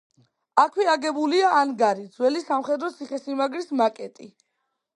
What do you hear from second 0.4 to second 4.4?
აქვე აგებულია ანგარი, ძველი სამხედრო ციხესიმაგრის მაკეტი.